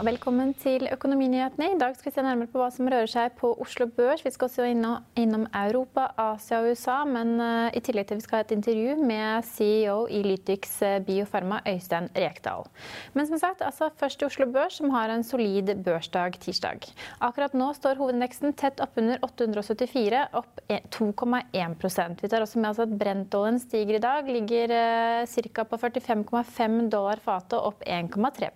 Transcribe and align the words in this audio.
Velkommen 0.00 0.52
til 0.56 0.86
Økonominyhetene. 0.88 1.74
I 1.74 1.78
dag 1.80 1.92
skal 1.96 2.08
vi 2.08 2.14
se 2.14 2.22
nærmere 2.24 2.48
på 2.48 2.60
hva 2.60 2.68
som 2.72 2.88
rører 2.88 3.08
seg 3.10 3.34
på 3.36 3.50
Oslo 3.60 3.84
Børs. 3.92 4.22
Vi 4.24 4.30
skal 4.32 4.48
også 4.48 4.64
innom, 4.64 5.44
Europa, 5.52 6.06
Asia 6.16 6.60
og 6.62 6.70
USA, 6.70 7.02
men 7.04 7.34
uh, 7.36 7.68
i 7.76 7.82
tillegg 7.84 8.08
til 8.08 8.20
vi 8.20 8.24
skal 8.24 8.40
ha 8.40 8.46
et 8.46 8.54
intervju 8.54 8.94
med 9.04 9.44
CEO 9.50 10.06
i 10.08 10.22
Lytix 10.24 10.78
Biofarma, 11.04 11.58
Øystein 11.68 12.08
Rekdal. 12.16 12.64
Men 13.12 13.28
som 13.28 13.40
sagt, 13.42 13.64
altså 13.66 13.90
først 14.00 14.22
i 14.22 14.28
Oslo 14.28 14.46
Børs, 14.52 14.78
som 14.80 14.92
har 14.94 15.12
en 15.12 15.24
solid 15.26 15.74
børsdag 15.84 16.38
tirsdag. 16.40 16.88
Akkurat 17.20 17.56
nå 17.58 17.68
står 17.76 18.00
hovedindeksen 18.00 18.56
tett 18.56 18.80
oppunder 18.80 19.20
874, 19.26 20.22
opp 20.40 20.64
2,1% 20.96 22.24
Vi 22.24 22.32
tar 22.32 22.46
også 22.46 22.62
med 22.62 22.70
oss 22.70 22.82
at 22.86 22.96
brentoljen 23.04 23.60
stiger 23.60 23.98
i 23.98 24.02
dag, 24.06 24.32
ligger 24.32 24.72
uh, 24.72 25.36
ca. 25.52 25.68
på 25.68 25.82
45,5 25.84 26.80
dollar 26.88 27.20
fatet, 27.20 27.58
opp 27.60 27.84
1,3 27.84 28.48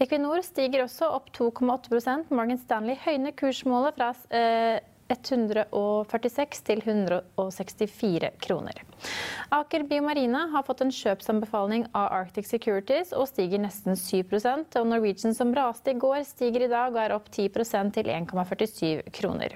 Equinor 0.00 0.36
Equinor 0.36 0.45
stiger 0.46 0.84
også 0.86 1.10
opp 1.18 1.30
2,8% 1.36 2.30
Morgan 2.34 2.60
Stanley 2.60 2.98
høyner 3.02 3.34
kursmålet 3.36 3.98
fra 3.98 4.12
146 5.08 6.62
til 6.66 6.82
164 6.84 8.30
kroner. 8.42 8.82
Aker 9.54 9.84
Biomarine 9.86 10.46
har 10.52 10.64
fått 10.66 10.82
en 10.84 10.94
kjøpsanbefaling 10.94 11.86
av 11.92 12.10
Arctic 12.22 12.48
Securities 12.50 13.12
og 13.16 13.28
stiger 13.30 13.62
nesten 13.62 13.98
7% 13.98 14.78
og 14.80 14.90
Norwegian 14.90 15.36
som 15.36 15.54
raste 15.56 15.94
i 15.94 16.00
går, 16.00 16.22
stiger 16.26 16.66
i 16.66 16.72
dag 16.72 16.94
og 16.94 17.02
er 17.04 17.16
opp 17.16 17.30
10% 17.30 17.94
til 17.96 18.06
1,47 18.12 19.06
kroner. 19.14 19.50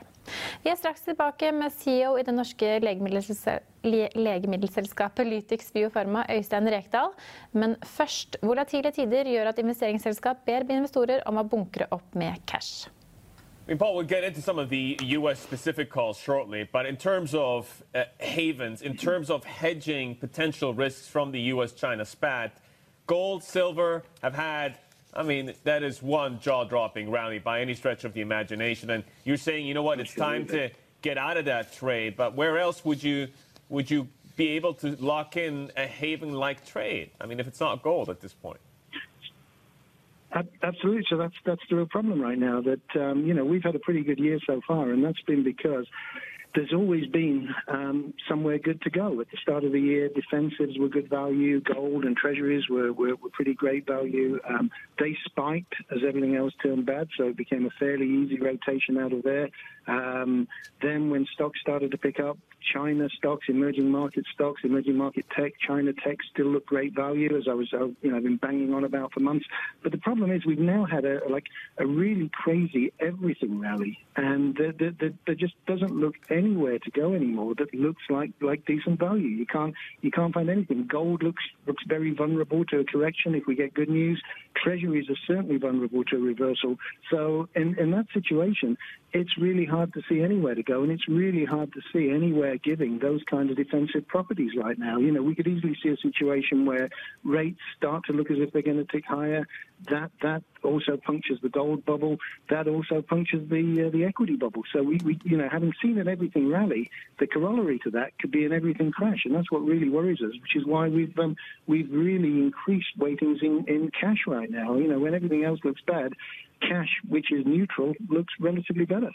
Vi 0.63 0.71
er 0.71 0.77
straks 0.79 1.03
tilbake 1.07 1.49
med 1.57 1.73
CEO 1.75 2.13
i 2.21 2.25
det 2.27 2.35
norske 2.37 2.69
legemiddelselskapet 2.85 5.27
Lytix 5.27 5.73
Biofarma, 5.75 6.21
Øystein 6.31 6.69
Rekdal. 6.71 7.11
Men 7.53 7.77
først, 7.97 8.37
volatile 8.45 8.91
tider 8.95 9.25
gjør 9.33 9.47
at 9.51 9.59
investeringsselskap 9.63 10.37
ber 10.47 10.71
investorer 10.71 11.21
om 11.27 11.37
å 11.41 11.49
bunkre 11.49 11.87
opp 11.91 12.15
med 12.15 12.35
cash. 12.47 13.00
I 13.71 13.73
mean, 13.75 13.79
Paul, 13.79 13.95
we'll 13.95 14.05
get 14.05 14.25
into 14.25 14.43
some 14.43 14.59
of 14.59 14.69
the 14.69 14.99
U.S. 15.01 15.39
specific 15.39 15.91
calls 15.91 16.19
shortly, 16.19 16.69
but 16.73 16.87
in 16.87 16.97
terms 16.97 17.37
of 17.37 17.85
uh, 17.95 18.03
havens, 18.19 18.83
in 18.83 18.97
terms 18.97 19.31
of 19.31 19.45
hedging 19.45 20.17
potential 20.17 20.75
risks 20.75 21.07
from 21.07 21.31
the 21.31 21.41
U.S. 21.43 21.71
China 21.71 22.05
spat, 22.05 22.57
gold, 23.07 23.45
silver 23.45 24.03
have 24.23 24.35
had 24.35 24.77
I 25.15 25.23
mean, 25.23 25.55
that 25.63 25.85
is 25.85 26.03
one 26.03 26.41
jaw-dropping 26.41 27.13
rally 27.13 27.39
by 27.39 27.61
any 27.61 27.75
stretch 27.75 28.03
of 28.03 28.13
the 28.13 28.23
imagination. 28.23 28.91
And 28.91 29.05
you're 29.23 29.37
saying, 29.37 29.67
you 29.67 29.75
know 29.75 29.85
what, 29.85 30.01
it's 30.01 30.15
time 30.15 30.47
to 30.49 30.71
get 31.01 31.17
out 31.17 31.37
of 31.37 31.45
that 31.45 31.73
trade. 31.73 32.17
But 32.17 32.35
where 32.35 32.59
else 32.59 32.85
would 32.85 33.01
you 33.01 33.29
would 33.69 33.89
you 33.89 34.09
be 34.35 34.49
able 34.49 34.75
to 34.75 34.97
lock 34.97 35.37
in 35.37 35.71
a 35.77 35.87
haven-like 35.87 36.67
trade? 36.67 37.13
I 37.21 37.27
mean, 37.27 37.39
if 37.39 37.47
it's 37.47 37.61
not 37.61 37.85
gold 37.85 38.09
at 38.09 38.21
this 38.21 38.33
point. 38.33 38.59
Absolutely. 40.63 41.03
So 41.11 41.17
that's 41.17 41.35
that's 41.45 41.61
the 41.69 41.77
real 41.77 41.87
problem 41.87 42.21
right 42.21 42.39
now. 42.39 42.63
That 42.63 43.01
um, 43.01 43.25
you 43.27 43.35
know 43.35 43.45
we've 43.45 43.65
had 43.65 43.75
a 43.75 43.81
pretty 43.81 44.05
good 44.05 44.19
year 44.19 44.39
so 44.47 44.61
far, 44.67 44.91
and 44.91 45.05
that's 45.05 45.21
been 45.27 45.43
because 45.43 45.87
there's 46.55 46.73
always 46.73 47.07
been 47.07 47.49
um, 47.69 48.15
somewhere 48.29 48.59
good 48.59 48.83
to 48.83 48.91
go. 48.91 49.21
At 49.21 49.31
the 49.31 49.37
start 49.41 49.65
of 49.65 49.73
the 49.73 49.81
year, 49.81 50.09
defensives 50.09 50.79
were 50.79 50.89
good 50.89 51.09
value, 51.09 51.61
gold 51.61 52.05
and 52.05 52.17
treasuries 52.17 52.69
were, 52.69 52.93
were, 52.93 53.15
were 53.17 53.31
pretty 53.31 53.55
great 53.55 53.87
value. 53.87 54.41
Um, 54.49 54.71
they 54.99 55.17
spiked 55.25 55.75
as 55.91 55.99
everything 56.07 56.37
else 56.37 56.53
turned 56.63 56.87
bad, 56.87 57.09
so 57.17 57.29
it 57.29 57.37
became 57.37 57.67
a 57.67 57.71
fairly 57.79 58.07
easy 58.07 58.39
rotation 58.41 58.99
out 58.99 59.13
of 59.13 59.23
there. 59.23 59.49
Um, 59.87 60.47
then 60.83 61.11
when 61.11 61.27
stocks 61.35 61.61
started 61.61 61.91
to 61.93 61.99
pick 61.99 62.21
up, 62.21 62.39
China 62.73 63.09
stocks, 63.17 63.47
emerging 63.49 63.91
market 63.91 64.25
stocks, 64.33 64.61
emerging 64.65 64.97
market 64.97 65.27
tech, 65.35 65.53
China 65.67 65.93
tech 65.93 66.19
still 66.33 66.47
look 66.47 66.67
great 66.67 66.95
value, 66.95 67.37
as 67.37 67.45
I 67.49 67.55
was, 67.55 67.73
uh, 67.73 67.87
you 68.03 68.11
know, 68.11 68.17
I've 68.17 68.23
been 68.23 68.37
banging 68.37 68.75
on 68.75 68.85
about 68.85 69.13
for 69.13 69.21
months. 69.21 69.47
But 69.83 69.93
the 69.93 69.99
problem 69.99 70.31
is 70.31 70.45
we've 70.45 70.59
now 70.59 70.85
had 70.85 71.05
a 71.05 71.21
like 71.29 71.47
a 71.79 71.87
really 71.87 72.31
crazy 72.33 72.93
everything 73.01 73.61
rally, 73.61 73.99
and 74.17 74.57
there, 74.57 75.35
just 75.35 75.55
doesn't 75.67 75.93
look 75.93 76.15
anywhere 76.41 76.79
to 76.79 76.91
go 76.91 77.07
anymore 77.21 77.55
that 77.61 77.73
looks 77.75 78.03
like 78.09 78.31
like 78.41 78.65
decent 78.67 78.99
value. 78.99 79.29
You 79.29 79.47
can't 79.47 79.75
you 80.01 80.11
can't 80.11 80.35
find 80.35 80.49
anything. 80.57 80.87
Gold 80.87 81.23
looks 81.23 81.45
looks 81.67 81.85
very 81.87 82.13
vulnerable 82.23 82.65
to 82.67 82.81
a 82.81 82.85
correction 82.85 83.35
if 83.35 83.45
we 83.47 83.55
get 83.55 83.75
good 83.75 83.93
news. 84.01 84.21
Treasuries 84.63 85.09
are 85.09 85.17
certainly 85.27 85.57
vulnerable 85.57 86.05
to 86.05 86.19
reversal. 86.19 86.77
So 87.11 87.49
in 87.55 87.79
in 87.79 87.91
that 87.93 88.07
situation, 88.13 88.77
it's 89.13 89.37
really 89.39 89.65
hard 89.65 89.93
to 89.95 90.03
see 90.09 90.23
anywhere 90.23 90.55
to 90.55 90.63
go, 90.63 90.83
and 90.83 90.93
it's 90.93 91.09
really 91.09 91.45
hard 91.45 91.73
to 91.73 91.81
see 91.93 92.11
anywhere 92.11 92.57
giving 92.59 92.99
those 92.99 93.23
kind 93.25 93.51
of 93.51 93.57
defensive 93.57 94.07
properties 94.07 94.53
right 94.57 94.79
now. 94.79 94.99
You 94.99 95.13
know, 95.13 95.23
we 95.23 95.35
could 95.35 95.49
easily 95.49 95.77
see 95.83 95.89
a 95.89 95.97
situation 95.97 96.67
where 96.67 96.91
rates 97.25 97.61
start 97.77 98.05
to 98.07 98.13
look 98.13 98.31
as 98.31 98.39
if 98.39 98.53
they're 98.53 98.63
going 98.63 98.85
to 98.85 98.85
tick 98.85 99.05
higher. 99.07 99.47
That 99.89 100.11
that 100.23 100.43
also 100.63 100.97
punctures 100.97 101.39
the 101.43 101.49
gold 101.49 101.85
bubble. 101.85 102.19
That 102.51 102.69
also 102.69 103.03
punctures 103.03 103.49
the 103.49 103.87
uh, 103.87 103.91
the 103.91 104.05
equity 104.05 104.37
bubble. 104.37 104.63
So 104.73 104.83
we, 104.83 104.99
we, 105.05 105.19
you 105.25 105.37
know, 105.37 105.49
having 105.51 105.73
seen 105.83 105.99
an 105.99 106.09
everything 106.09 106.49
rally, 106.49 106.91
the 107.19 107.27
corollary 107.27 107.79
to 107.85 107.91
that 107.93 108.19
could 108.19 108.31
be 108.31 108.45
an 108.45 108.53
everything 108.53 108.91
crash, 108.93 109.23
and 109.25 109.35
that's 109.35 109.51
what 109.51 109.63
really 109.63 109.89
worries 109.89 110.21
us. 110.21 110.33
Which 110.43 110.57
is 110.57 110.67
why 110.67 110.89
we've 110.89 111.19
um, 111.19 111.37
we've 111.67 111.91
really 111.91 112.39
increased 112.41 112.99
weightings 112.99 113.43
in 113.43 113.65
in 113.69 113.91
cash 113.99 114.25
right 114.27 114.50
now. 114.51 114.77
You 114.77 114.89
know, 114.89 114.99
when 114.99 115.15
everything 115.15 115.45
else 115.45 115.61
looks 115.65 115.83
bad, 115.87 116.13
cash, 116.61 116.93
which 117.09 117.33
is 117.33 117.45
neutral, 117.47 117.95
looks 118.09 118.35
relatively 118.41 118.85
better. 118.85 119.13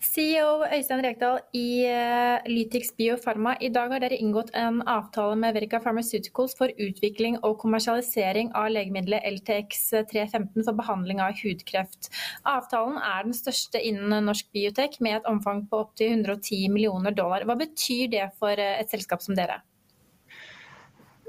CEO 0.00 0.62
Øystein 0.64 1.02
Rekdal 1.04 1.42
i 1.52 1.84
eh, 1.84 2.46
Lytix 2.48 2.88
Biopharma. 2.96 3.52
I 3.60 3.68
dag 3.68 3.92
har 3.92 4.00
dere 4.00 4.16
inngått 4.16 4.48
en 4.56 4.78
avtale 4.88 5.36
med 5.36 5.52
Verica 5.52 5.76
Pharmaceuticals 5.84 6.54
for 6.56 6.72
utvikling 6.80 7.36
og 7.44 7.58
kommersialisering 7.60 8.48
av 8.56 8.70
legemiddelet 8.72 9.26
LTX315 9.28 10.64
for 10.64 10.78
behandling 10.78 11.20
av 11.20 11.36
hudkreft. 11.42 12.08
Avtalen 12.48 12.96
er 12.96 13.28
den 13.28 13.36
største 13.36 13.82
innen 13.90 14.24
norsk 14.24 14.48
biotek, 14.56 14.96
med 15.04 15.18
et 15.18 15.28
omfang 15.28 15.66
på 15.68 15.84
opptil 15.84 16.14
110 16.16 16.72
millioner 16.72 17.12
dollar. 17.12 17.44
Hva 17.44 17.58
betyr 17.60 18.08
det 18.16 18.30
for 18.40 18.56
eh, 18.56 18.78
et 18.80 18.88
selskap 18.88 19.20
som 19.20 19.36
dere? 19.36 19.60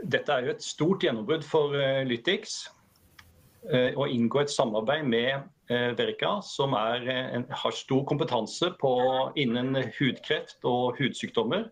Dette 0.01 0.31
er 0.31 0.47
jo 0.47 0.55
et 0.55 0.63
stort 0.63 1.03
gjennombrudd 1.03 1.43
for 1.43 1.75
eh, 1.75 2.05
Lytix. 2.07 2.61
Å 3.61 4.07
inngå 4.09 4.41
et 4.41 4.49
samarbeid 4.49 5.05
med 5.05 5.43
Eh, 5.71 5.91
Verica, 5.95 6.41
som 6.43 6.73
er, 6.75 7.05
en, 7.07 7.45
har 7.47 7.71
stor 7.75 8.01
kompetanse 8.09 8.73
på, 8.81 8.91
innen 9.39 9.77
hudkreft 9.95 10.65
og 10.67 10.97
hudsykdommer. 10.99 11.69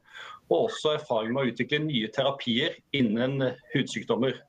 Og 0.48 0.70
også 0.70 0.94
erfaring 0.96 1.34
med 1.36 1.42
å 1.42 1.52
utvikle 1.52 1.82
nye 1.84 2.12
terapier 2.16 2.78
innen 2.96 3.44
hudsykdommer. 3.74 4.40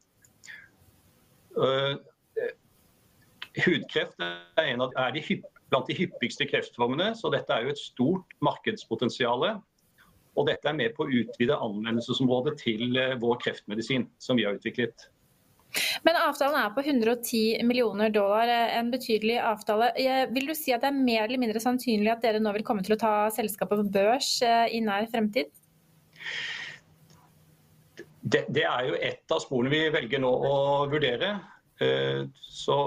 Hudkreft 3.59 4.23
er, 4.23 4.71
av, 4.77 4.95
er 4.95 5.17
de 5.17 5.25
hypp, 5.27 5.49
blant 5.73 5.91
de 5.91 5.99
hyppigste 5.99 6.47
kreftformene, 6.49 7.11
så 7.19 7.33
dette 7.35 7.53
er 7.53 7.67
jo 7.67 7.75
et 7.75 7.83
stort 7.83 8.39
markedspotensial. 8.45 9.49
Og 10.39 10.47
dette 10.47 10.71
er 10.71 10.79
med 10.79 10.95
på 10.95 11.05
å 11.05 11.11
utvide 11.25 11.59
anvendelsesområdet 11.59 12.55
til 12.63 12.95
vår 13.21 13.43
kreftmedisin, 13.43 14.07
som 14.23 14.39
vi 14.39 14.47
har 14.47 14.57
utviklet. 14.61 15.11
Men 16.07 16.19
avtalen 16.19 16.59
er 16.59 16.73
på 16.75 16.83
110 16.83 17.61
millioner 17.67 18.13
dollar, 18.15 18.51
en 18.77 18.91
betydelig 18.93 19.39
avtale. 19.43 19.93
Vil 20.35 20.51
du 20.51 20.55
si 20.59 20.75
at 20.75 20.83
det 20.85 20.91
er 20.91 20.99
mer 20.99 21.27
eller 21.27 21.43
mindre 21.43 21.63
sannsynlig 21.63 22.13
at 22.13 22.25
dere 22.25 22.43
nå 22.43 22.55
vil 22.57 22.67
komme 22.67 22.85
til 22.87 22.97
å 22.97 23.01
ta 23.01 23.15
selskapet 23.35 23.83
på 23.83 23.93
børs 23.95 24.33
eh, 24.47 24.67
i 24.77 24.83
nær 24.85 25.07
fremtid? 25.13 25.53
Det, 28.21 28.45
det 28.53 28.67
er 28.69 28.89
jo 28.89 28.99
et 28.99 29.33
av 29.33 29.41
sporene 29.43 29.73
vi 29.73 29.85
velger 29.95 30.23
nå 30.23 30.31
å 30.31 30.57
vurdere. 30.91 31.37
Eh, 31.81 32.27
så 32.51 32.81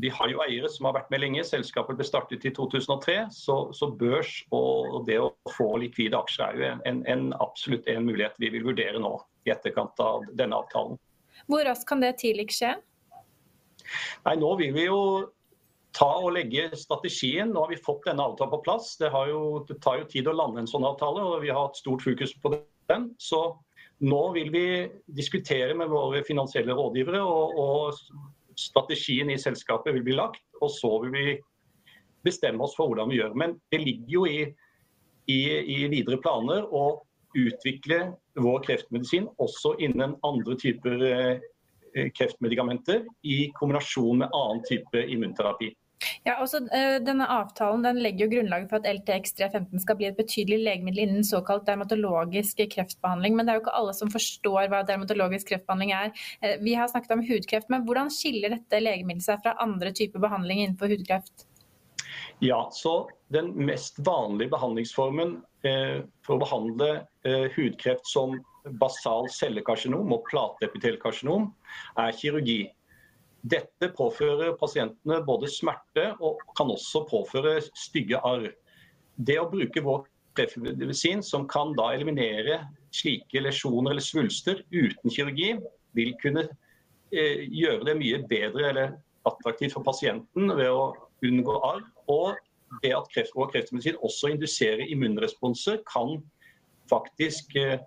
vi 0.00 0.08
har 0.08 0.30
jo 0.32 0.40
eiere 0.44 0.68
som 0.72 0.88
har 0.88 0.96
vært 0.96 1.10
med 1.12 1.22
lenge. 1.24 1.44
Selskapet 1.44 1.98
ble 1.98 2.06
startet 2.08 2.44
i 2.48 2.52
2003. 2.56 3.16
Så, 3.34 3.56
så 3.76 3.90
børs 4.00 4.32
og 4.56 5.04
det 5.08 5.18
å 5.20 5.32
få 5.56 5.74
likvide 5.82 6.18
aksjer 6.18 6.46
er 6.46 6.58
jo 6.58 6.70
en, 6.88 7.02
en, 7.10 7.28
absolutt 7.40 7.88
en 7.90 8.06
mulighet 8.08 8.38
vi 8.40 8.52
vil 8.54 8.66
vurdere 8.70 9.02
nå 9.02 9.14
i 9.48 9.52
etterkant 9.52 10.00
av 10.04 10.26
denne 10.36 10.56
avtalen. 10.56 11.00
Hvor 11.50 11.66
raskt 11.66 11.88
kan 11.88 12.02
det 12.02 12.16
tidligst 12.22 12.62
skje? 12.62 12.72
Nei, 14.26 14.36
Nå 14.38 14.54
vil 14.60 14.74
vi 14.76 14.86
jo 14.86 15.00
ta 15.96 16.08
og 16.20 16.34
legge 16.36 16.68
strategien. 16.78 17.50
Nå 17.50 17.64
har 17.64 17.72
vi 17.72 17.80
fått 17.82 18.06
denne 18.06 18.24
avtalen 18.24 18.52
på 18.52 18.62
plass. 18.66 18.92
Det, 19.00 19.10
jo, 19.30 19.64
det 19.68 19.80
tar 19.84 20.00
jo 20.00 20.10
tid 20.10 20.30
å 20.30 20.36
lande 20.36 20.62
en 20.62 20.70
sånn 20.70 20.86
avtale, 20.86 21.24
og 21.26 21.42
vi 21.44 21.50
har 21.50 21.66
hatt 21.66 21.80
stort 21.80 22.04
fokus 22.06 22.36
på 22.42 22.54
den. 22.92 23.10
Så 23.18 23.42
nå 24.06 24.22
vil 24.36 24.52
vi 24.54 24.66
diskutere 25.18 25.74
med 25.76 25.90
våre 25.92 26.22
finansielle 26.26 26.76
rådgivere, 26.76 27.20
og, 27.26 27.58
og 27.58 28.58
strategien 28.60 29.32
i 29.32 29.40
selskapet 29.40 29.96
vil 29.96 30.06
bli 30.06 30.18
lagt. 30.18 30.44
Og 30.60 30.70
så 30.72 30.92
vil 31.04 31.14
vi 31.16 31.38
bestemme 32.26 32.62
oss 32.64 32.76
for 32.76 32.90
hvordan 32.90 33.10
vi 33.10 33.20
gjør. 33.20 33.36
Men 33.38 33.58
det 33.72 33.82
ligger 33.82 34.16
jo 34.20 34.26
i, 34.28 34.40
i, 35.30 35.40
i 35.74 35.78
videre 35.90 36.20
planer 36.22 36.68
å 36.70 37.00
utvikle 37.38 38.00
vår 38.40 38.64
kreftmedisin 38.66 39.28
også 39.38 39.76
innen 39.82 40.16
andre 40.26 40.56
typer 40.60 41.04
eh, 41.10 42.10
kreftmedikamenter 42.16 43.04
i 43.26 43.50
kombinasjon 43.58 44.24
med 44.24 44.34
annen 44.36 44.64
type 44.68 45.06
immunterapi. 45.06 45.72
Ja, 46.24 46.38
også, 46.40 46.62
eh, 46.72 46.96
denne 47.04 47.26
Avtalen 47.28 47.82
den 47.84 48.00
legger 48.00 48.24
jo 48.24 48.36
grunnlaget 48.36 48.70
for 48.70 48.80
at 48.80 48.88
LTX315 48.88 49.82
skal 49.82 49.98
bli 49.98 50.08
et 50.08 50.16
betydelig 50.16 50.60
legemiddel 50.64 51.02
innen 51.04 51.26
såkalt 51.26 51.66
dermatologisk 51.68 52.62
kreftbehandling. 52.72 53.36
Men 53.36 53.46
det 53.46 53.52
er 53.52 53.60
jo 53.60 53.64
ikke 53.66 53.76
alle 53.80 53.94
som 53.96 54.12
forstår 54.12 54.70
hva 54.72 54.82
dermatologisk 54.88 55.52
kreftbehandling 55.52 55.92
er. 55.96 56.12
Eh, 56.40 56.56
vi 56.64 56.74
har 56.78 56.88
snakket 56.88 57.16
om 57.16 57.26
hudkreft, 57.26 57.68
men 57.72 57.84
hvordan 57.84 58.12
skiller 58.12 58.56
dette 58.56 58.80
legemiddelet 58.80 59.28
seg 59.28 59.44
fra 59.44 59.56
andre 59.60 59.92
typer 59.92 60.24
behandling 60.24 60.64
innenfor 60.64 60.92
hudkreft? 60.92 61.49
Ja, 62.40 62.70
så 62.72 63.10
Den 63.28 63.52
mest 63.66 63.98
vanlige 63.98 64.50
behandlingsformen 64.50 65.36
eh, 65.62 66.00
for 66.26 66.34
å 66.34 66.40
behandle 66.40 66.88
eh, 67.28 67.46
hudkreft 67.54 68.08
som 68.08 68.32
basal 68.80 69.28
cellekarsinom 69.30 70.10
og 70.12 70.24
plateepitelkarsinom 70.26 71.50
er 72.00 72.16
kirurgi. 72.16 72.64
Dette 73.40 73.90
påfører 73.96 74.56
pasientene 74.60 75.20
både 75.24 75.48
smerte 75.52 76.08
og 76.18 76.40
kan 76.58 76.72
også 76.72 77.04
påføre 77.12 77.60
stygge 77.78 78.18
arr. 78.26 78.48
Det 79.14 79.38
å 79.40 79.48
bruke 79.52 79.84
vår 79.84 80.02
kreftmedisin 80.36 81.22
som 81.22 81.46
kan 81.48 81.76
da 81.78 81.90
eliminere 81.94 82.62
slike 82.96 83.44
lesjoner 83.44 83.94
eller 83.94 84.04
svulster 84.04 84.64
uten 84.72 85.12
kirurgi, 85.12 85.54
vil 85.94 86.12
kunne 86.22 86.48
eh, 87.14 87.46
gjøre 87.46 87.86
det 87.92 87.96
mye 88.00 88.24
bedre 88.30 88.68
eller 88.72 88.98
attraktivt 89.28 89.76
for 89.76 89.86
pasienten 89.86 90.50
ved 90.56 90.70
å 90.72 90.90
unngå 91.26 91.56
arr. 91.66 91.82
Og 92.10 92.36
det 92.82 92.92
at 92.94 93.08
kreft 93.14 93.34
og 93.36 93.52
kreftmedisin 93.54 93.98
også 94.02 94.34
induserer 94.34 94.84
immunresponser, 94.90 95.80
kan 95.90 96.20
faktisk 96.90 97.56
eh, 97.58 97.78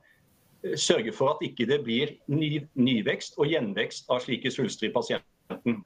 sørge 0.79 1.13
for 1.15 1.35
at 1.35 1.43
ikke 1.45 1.67
det 1.69 1.81
blir 1.83 2.15
ny, 2.31 2.65
nyvekst 2.75 3.39
og 3.39 3.51
gjenvekst 3.51 4.11
av 4.11 4.23
slike 4.23 4.51
svulster 4.51 4.89
i 4.89 4.93
pasienten. 4.95 5.81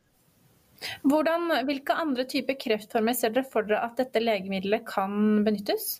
Hvordan, 1.09 1.49
hvilke 1.65 1.95
andre 1.97 2.25
typer 2.29 2.57
kreftformer 2.61 3.15
ser 3.17 3.33
dere 3.33 3.49
for 3.49 3.65
dere 3.65 3.81
at 3.87 3.97
dette 3.97 4.21
legemiddelet 4.21 4.85
kan 4.89 5.41
benyttes? 5.45 5.97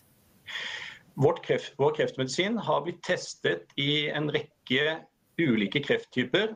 Kreft, 1.42 1.72
vår 1.80 1.96
kreftmedisin 1.96 2.60
har 2.62 2.84
blitt 2.84 3.00
testet 3.02 3.72
i 3.80 4.06
en 4.14 4.30
rekke 4.30 5.00
ulike 5.42 5.82
krefttyper 5.82 6.52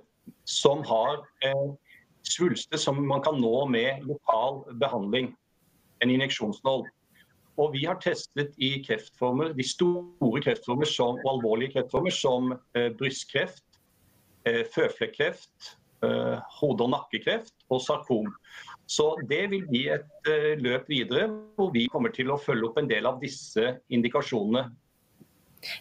som 0.46 0.84
har 0.86 1.18
eh, 1.42 1.70
svulster 2.22 2.78
som 2.78 3.00
man 3.08 3.24
kan 3.26 3.40
nå 3.42 3.66
med 3.70 4.06
lokal 4.06 4.62
behandling, 4.78 5.32
en 6.02 6.12
injeksjonsnål. 6.12 6.86
Og 7.60 7.74
vi 7.74 7.84
har 7.84 8.00
testet 8.00 8.54
i 8.56 8.78
kreftformer, 8.86 9.52
de 9.56 9.64
store 9.66 10.40
kreftformer 10.44 10.88
som, 10.88 11.20
og 11.20 11.30
alvorlige 11.36 11.76
kreftformer 11.76 12.14
som 12.16 12.54
eh, 12.76 12.88
brystkreft, 12.98 13.64
eh, 14.48 14.62
føflekkreft, 14.72 15.72
eh, 16.06 16.38
hode- 16.60 16.86
og 16.86 16.94
nakkekreft 16.94 17.54
og 17.68 17.82
sarkom. 17.84 18.32
Så 18.88 19.14
Det 19.28 19.44
vil 19.50 19.66
bli 19.68 19.88
et 19.92 20.30
eh, 20.32 20.54
løp 20.60 20.88
videre 20.88 21.28
hvor 21.56 21.72
vi 21.72 21.86
kommer 21.92 22.12
til 22.12 22.32
å 22.32 22.40
følge 22.40 22.70
opp 22.70 22.80
en 22.80 22.88
del 22.88 23.06
av 23.06 23.20
disse 23.20 23.76
indikasjonene 23.92 24.70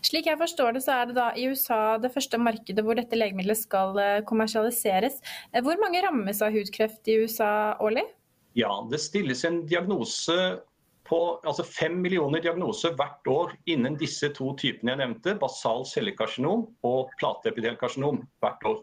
slik 0.06 0.30
jeg 0.30 0.40
forstår 0.40 0.76
det, 0.76 0.84
så 0.86 0.96
er 0.96 1.10
det 1.10 1.18
da 1.18 1.28
i 1.38 1.48
USA 1.50 1.98
det 2.02 2.12
første 2.14 2.40
markedet 2.42 2.84
hvor 2.86 2.98
dette 2.98 3.18
legemiddelet 3.18 3.60
skal 3.60 3.98
eh, 4.02 4.24
kommersialiseres. 4.28 5.20
Eh, 5.52 5.62
hvor 5.66 5.80
mange 5.82 6.02
rammes 6.06 6.42
av 6.46 6.54
hudkreft 6.54 7.10
i 7.10 7.18
USA 7.24 7.52
årlig? 7.82 8.06
Ja, 8.53 8.88
Det 8.92 9.00
stilles 9.00 9.45
en 9.45 9.65
diagnose 9.65 10.62
på 11.07 11.18
altså 11.48 11.63
fem 11.68 11.98
millioner 12.03 12.44
diagnoser 12.44 12.94
hvert 12.95 13.27
år 13.27 13.53
innen 13.69 13.98
disse 14.00 14.30
to 14.36 14.51
typene 14.59 14.94
jeg 14.94 15.01
nevnte, 15.01 15.33
basal 15.39 15.83
cellekarsinom 15.88 16.65
og 16.88 17.12
plateepidelkarsinom 17.19 18.21
hvert 18.44 18.68
år. 18.69 18.77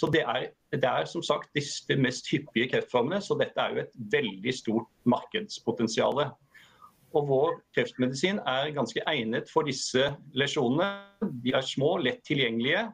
Så 0.00 0.08
det 0.12 0.22
er, 0.22 0.46
det 0.72 0.88
er 0.88 1.08
som 1.10 1.24
sagt 1.24 1.50
de 1.56 1.96
mest 2.00 2.30
hyppige 2.32 2.70
kreftformene, 2.72 3.20
så 3.20 3.36
dette 3.40 3.60
er 3.60 3.74
jo 3.74 3.84
et 3.84 3.98
veldig 4.14 4.54
stort 4.56 4.88
markedspotensial. 5.04 6.24
Og 7.14 7.28
vår 7.28 7.56
kreftmedisin 7.76 8.40
er 8.48 8.72
ganske 8.76 9.04
egnet 9.10 9.50
for 9.52 9.68
disse 9.68 10.08
lesjonene. 10.34 10.88
De 11.44 11.52
er 11.54 11.64
små, 11.64 11.96
lett 12.02 12.24
tilgjengelige, 12.26 12.86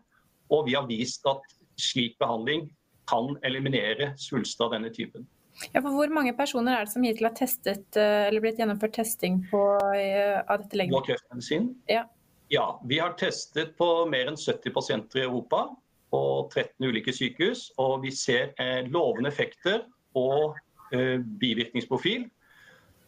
og 0.50 0.66
vi 0.66 0.74
har 0.78 0.88
vist 0.90 1.26
at 1.30 1.42
slik 1.80 2.18
behandling 2.20 2.68
kan 3.10 3.36
eliminere 3.46 4.12
svulst 4.20 4.60
av 4.62 4.74
denne 4.74 4.90
typen. 4.94 5.26
Ja, 5.72 5.82
for 5.82 5.92
Hvor 5.92 6.12
mange 6.14 6.32
personer 6.36 6.78
er 6.78 6.86
det 6.86 6.94
som 6.94 7.04
hittil 7.04 7.28
har 7.28 7.36
testet 7.36 7.98
eh, 7.98 8.26
eller 8.28 8.42
blitt 8.42 8.58
gjennomført 8.60 8.94
testing 8.96 9.42
på, 9.50 9.60
eh, 9.96 10.40
av 10.40 10.62
dette 10.62 10.80
legemet? 10.80 11.06
Kreftmedisin? 11.06 11.68
Ja. 11.90 12.06
ja. 12.52 12.66
Vi 12.88 12.98
har 13.02 13.14
testet 13.20 13.76
på 13.78 13.90
mer 14.10 14.30
enn 14.30 14.40
70 14.40 14.72
pasienter 14.74 15.22
i 15.22 15.26
Europa 15.28 15.66
på 16.10 16.22
13 16.50 16.88
ulike 16.88 17.14
sykehus. 17.14 17.68
Og 17.82 18.00
vi 18.06 18.14
ser 18.14 18.54
eh, 18.62 18.80
lovende 18.88 19.30
effekter 19.32 19.84
og 20.18 20.56
eh, 20.96 21.20
bivirkningsprofil. 21.42 22.26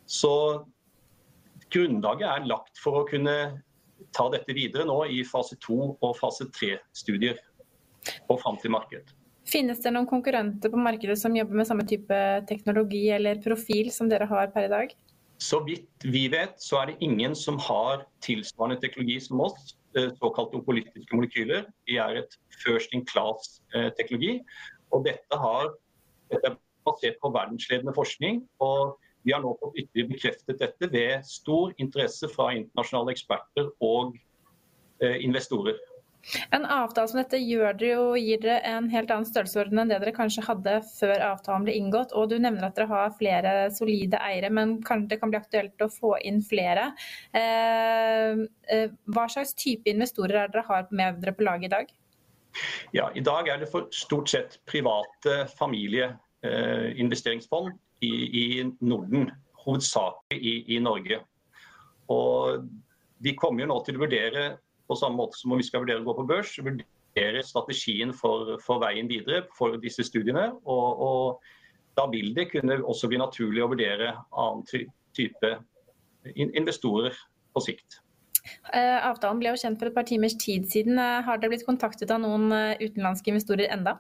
Så 0.07 0.35
grunnlaget 1.73 2.29
er 2.29 2.51
lagt 2.51 2.81
for 2.83 3.01
å 3.01 3.07
kunne 3.09 3.37
ta 4.13 4.29
dette 4.33 4.55
videre 4.55 4.85
nå 4.85 4.99
i 5.09 5.23
fase 5.25 5.57
2 5.63 5.81
og 5.95 6.15
fase 6.19 6.51
3-studier 6.53 7.39
og 8.29 8.41
fram 8.43 8.59
til 8.61 8.75
marked. 8.75 9.15
Finnes 9.49 9.81
det 9.83 9.91
noen 9.91 10.07
konkurrenter 10.07 10.71
på 10.71 10.79
markedet 10.79 11.17
som 11.19 11.35
jobber 11.37 11.59
med 11.59 11.67
samme 11.69 11.87
type 11.89 12.19
teknologi 12.49 13.09
eller 13.11 13.41
profil 13.43 13.91
som 13.95 14.11
dere 14.11 14.29
har 14.31 14.53
per 14.55 14.69
i 14.69 14.73
dag? 14.73 14.95
Så 15.43 15.59
vidt 15.67 16.07
vi 16.07 16.29
vet, 16.31 16.55
så 16.63 16.79
er 16.79 16.93
det 16.93 17.01
ingen 17.03 17.35
som 17.35 17.59
har 17.59 18.05
tilsvarende 18.23 18.79
teknologi 18.81 19.19
som 19.21 19.41
oss, 19.43 19.75
eh, 19.99 20.13
såkalte 20.21 20.61
opolitiske 20.61 21.17
molekyler. 21.17 21.67
De 21.91 21.99
er 21.99 22.23
et 22.23 22.37
first 22.63 22.95
in 22.95 23.03
class-teknologi. 23.05 24.37
Eh, 24.39 24.69
og 24.95 25.07
dette, 25.09 25.39
har, 25.45 25.73
dette 26.31 26.53
er 26.53 26.61
basert 26.87 27.19
på 27.23 27.33
verdensledende 27.35 27.95
forskning. 27.97 28.47
og 28.61 28.99
vi 29.25 29.33
har 29.33 29.43
nå 29.43 29.53
fått 29.61 29.79
ytterligere 29.79 30.11
bekreftet 30.11 30.59
dette 30.59 30.89
ved 30.91 31.27
stor 31.27 31.73
interesse 31.83 32.29
fra 32.33 32.49
internasjonale 32.57 33.15
eksperter 33.15 33.69
og 33.85 34.17
eh, 35.03 35.19
investorer. 35.23 35.79
En 36.55 36.65
avtale 36.65 37.09
som 37.11 37.19
dette 37.19 37.39
gjør 37.43 37.75
dere 37.79 37.95
jo, 37.97 38.03
gir 38.19 38.41
dere 38.43 38.61
en 38.71 38.89
helt 38.93 39.11
annen 39.11 39.27
størrelsesorden 39.27 39.79
enn 39.83 39.91
det 39.91 39.99
dere 40.03 40.17
kanskje 40.17 40.47
hadde 40.47 40.75
før 40.87 41.25
avtalen 41.33 41.65
ble 41.67 41.75
inngått. 41.79 42.11
Og 42.19 42.25
du 42.31 42.37
nevner 42.39 42.65
at 42.69 42.77
dere 42.79 42.93
har 42.93 43.17
flere 43.19 43.53
solide 43.75 44.19
eiere, 44.23 44.51
men 44.55 44.69
kanskje 44.87 45.11
det 45.15 45.21
kan 45.23 45.31
bli 45.33 45.41
aktuelt 45.41 45.79
å 45.83 45.93
få 45.93 46.11
inn 46.29 46.41
flere. 46.47 46.85
Eh, 47.35 48.33
eh, 48.71 48.89
hva 49.11 49.25
slags 49.33 49.53
type 49.59 49.91
investorer 49.91 50.37
er 50.45 50.49
dere 50.53 50.69
har 50.69 50.83
med 50.95 51.09
dere 51.23 51.35
på 51.37 51.47
laget 51.49 51.67
i 51.71 51.75
dag? 51.75 51.87
Ja, 52.93 53.11
I 53.15 53.21
dag 53.25 53.49
er 53.49 53.59
det 53.63 53.71
for 53.73 53.83
stort 53.95 54.29
sett 54.29 54.61
private 54.69 55.47
familieinvesteringsfond 55.57 57.73
i, 58.05 58.13
i 58.43 58.45
Norden, 58.81 59.31
hovedsakelig 59.65 60.41
i, 60.41 60.77
i, 60.77 60.79
Norge. 60.83 61.21
Og 62.13 62.69
Vi 63.23 63.33
kommer 63.39 63.63
jo 63.63 63.71
nå 63.71 63.79
til 63.87 63.97
å 63.97 64.03
vurdere, 64.03 64.59
på 64.93 64.99
samme 65.01 65.19
måte 65.19 65.41
som 65.41 65.55
om 65.55 65.61
vi 65.61 65.67
skal 65.67 65.85
vurdere 65.85 66.05
å 66.05 66.07
gå 66.07 66.15
på 66.21 66.29
børs, 66.29 66.55
vurdere 66.63 67.43
strategien 67.47 68.15
for, 68.17 68.55
for 68.65 68.83
veien 68.85 69.11
videre 69.11 69.47
for 69.59 69.81
disse 69.83 70.05
studiene. 70.07 70.51
Og, 70.63 71.03
og 71.09 71.99
da 71.99 72.07
vil 72.13 72.33
det 72.37 72.51
kunne 72.53 72.79
også 72.81 73.11
bli 73.11 73.21
naturlig 73.21 73.65
å 73.65 73.71
vurdere 73.73 74.15
annen 74.31 74.65
type 75.17 75.53
investorer 76.39 77.17
på 77.53 77.65
sikt. 77.65 78.01
Eh, 78.75 78.99
avtalen 79.07 79.39
ble 79.39 79.53
jo 79.53 79.61
kjent 79.61 79.79
for 79.79 79.91
et 79.91 79.95
par 79.95 80.07
timers 80.09 80.35
tid 80.41 80.67
siden. 80.71 80.99
Eh, 80.99 81.23
har 81.27 81.39
dere 81.39 81.53
blitt 81.53 81.67
kontaktet 81.67 82.11
av 82.11 82.23
noen 82.25 82.49
eh, 82.57 82.81
utenlandske 82.83 83.31
investorer 83.31 83.71
enda? 83.75 83.99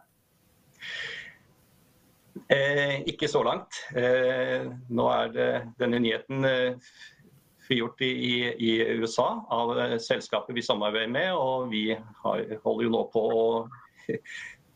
Eh, 2.51 3.03
ikke 3.13 3.29
så 3.31 3.45
langt. 3.47 3.79
Eh, 3.95 4.67
nå 4.91 5.09
er 5.15 5.33
det 5.37 5.51
denne 5.81 6.01
nyheten 6.03 6.49
eh, 6.49 6.93
frigjort 7.73 8.00
i, 8.05 8.12
i, 8.52 8.73
USA 9.00 9.47
av 9.50 9.73
eh, 9.81 9.99
selskapet 9.99 10.57
vi 10.57 10.62
samarbeider 10.62 11.09
med, 11.09 11.33
og 11.33 11.71
vi 11.73 11.88
har, 11.97 12.45
holder 12.64 12.85
jo 12.88 12.93
nå 12.93 13.02
på 13.12 13.26
å 13.33 13.45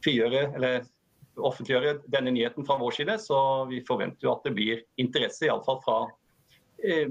frigjøre, 0.04 0.46
eller 0.56 0.86
offentliggjøre 1.36 1.98
denne 2.08 2.32
nyheten 2.32 2.64
fra 2.64 2.78
vår 2.80 2.96
side. 2.96 3.18
Så 3.20 3.38
vi 3.70 3.82
forventer 3.84 4.28
jo 4.28 4.32
at 4.32 4.46
det 4.48 4.54
blir 4.56 4.84
interesse, 5.02 5.44
iallfall 5.48 5.82
fra 5.84 5.98
eh, 6.80 7.10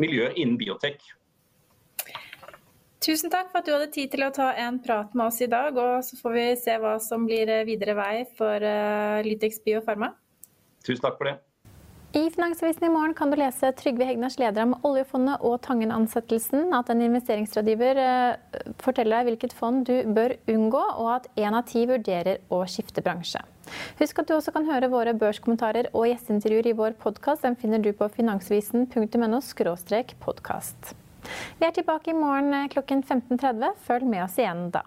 miljøer 0.00 0.36
innen 0.36 0.58
biotek. 0.60 1.00
Tusen 3.04 3.28
takk 3.32 3.50
for 3.52 3.60
at 3.60 3.66
du 3.68 3.74
hadde 3.74 3.92
tid 3.92 4.12
til 4.14 4.24
å 4.24 4.32
ta 4.32 4.50
en 4.56 4.78
prat 4.80 5.12
med 5.16 5.28
oss 5.28 5.40
i 5.44 5.48
dag. 5.50 5.76
Og 5.76 6.04
så 6.06 6.16
får 6.20 6.36
vi 6.36 6.44
se 6.60 6.76
hva 6.80 6.96
som 7.04 7.26
blir 7.28 7.48
eh, 7.52 7.66
videre 7.68 7.96
vei 7.98 8.14
for 8.36 8.64
uh, 8.64 9.24
Lytex 9.24 9.60
Biofarma. 9.64 10.14
Tusen 10.84 11.04
takk 11.04 11.18
for 11.20 11.28
det. 11.28 11.38
I 12.14 12.30
Finansavisen 12.30 12.84
i 12.84 12.88
morgen 12.94 13.14
kan 13.14 13.30
du 13.30 13.34
lese 13.36 13.72
Trygve 13.74 14.06
Hegnars 14.06 14.36
leder 14.38 14.62
om 14.62 14.76
oljefondet 14.86 15.42
og 15.42 15.56
Tangen-ansettelsen. 15.66 16.68
At 16.78 16.92
en 16.92 17.02
investeringsrådgiver 17.02 17.98
uh, 17.98 18.60
forteller 18.78 19.16
deg 19.16 19.32
hvilket 19.32 19.56
fond 19.58 19.82
du 19.88 19.96
bør 20.14 20.36
unngå, 20.46 20.82
og 20.94 21.08
at 21.16 21.26
én 21.34 21.58
av 21.58 21.66
ti 21.66 21.82
vurderer 21.90 22.38
å 22.54 22.60
skifte 22.70 23.02
bransje. 23.02 23.42
Husk 23.98 24.22
at 24.22 24.30
du 24.30 24.36
også 24.36 24.54
kan 24.54 24.70
høre 24.70 24.92
våre 24.94 25.16
børskommentarer 25.18 25.90
og 25.90 26.06
gjesteintervjuer 26.12 26.70
i 26.70 26.78
vår 26.84 26.94
podkast. 27.02 27.48
Den 27.48 27.58
finner 27.58 27.82
du 27.82 27.90
på 27.90 28.06
finansvisen.no 28.14 29.42
podkast. 30.22 30.94
Vi 31.58 31.66
er 31.66 31.74
tilbake 31.74 32.14
i 32.14 32.18
morgen 32.22 32.54
eh, 32.54 32.70
klokken 32.70 33.02
15.30. 33.02 33.74
Følg 33.90 34.06
med 34.06 34.28
oss 34.28 34.38
igjen 34.38 34.68
da. 34.70 34.86